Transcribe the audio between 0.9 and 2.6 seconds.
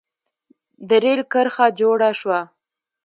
رېل کرښه جوړه شوه.